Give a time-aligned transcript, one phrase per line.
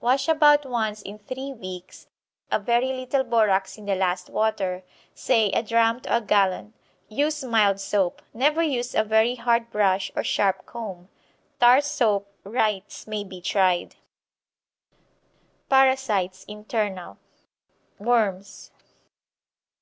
[0.00, 2.06] Wash about once in three weeks,
[2.50, 4.82] a very little borax in the last water,
[5.14, 6.72] say a drachm to a gallon.
[7.10, 8.22] Use mild soap.
[8.32, 11.10] Never use a very hard brush or sharp comb.
[11.60, 13.96] Tar soap (Wright's) may be tried.
[15.68, 17.18] PARASITES INTERNAL.
[17.98, 18.70] WORMS.